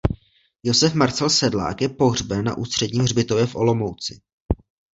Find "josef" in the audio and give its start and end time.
0.63-0.93